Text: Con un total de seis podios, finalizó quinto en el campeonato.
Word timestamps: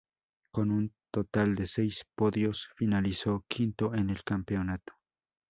Con 0.51 0.71
un 0.71 0.95
total 1.11 1.53
de 1.53 1.67
seis 1.67 2.07
podios, 2.15 2.69
finalizó 2.75 3.45
quinto 3.47 3.93
en 3.93 4.09
el 4.09 4.23
campeonato. 4.23 4.93